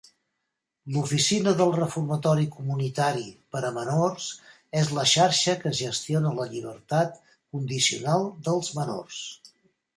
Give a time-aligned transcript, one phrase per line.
[0.93, 4.31] L'Oficina del Reformatori Comunitari per a Menors
[4.83, 9.25] és la xarxa que gestiona la llibertat condicional dels menors.